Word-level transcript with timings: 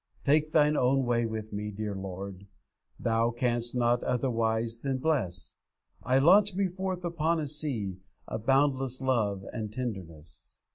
'Take 0.23 0.51
Thine 0.51 0.75
own 0.75 1.05
way 1.05 1.27
with 1.27 1.53
me, 1.53 1.69
dear 1.69 1.93
Lord, 1.93 2.47
Thou 2.97 3.29
canst 3.29 3.75
not 3.75 4.01
otherwise 4.03 4.79
than 4.79 4.97
bless; 4.97 5.57
I 6.01 6.17
launch 6.17 6.55
me 6.55 6.65
forth 6.65 7.05
upon 7.05 7.39
a 7.39 7.45
sea 7.47 7.99
Of 8.27 8.43
boundless 8.43 8.99
love 8.99 9.43
and 9.53 9.71
tenderness. 9.71 10.59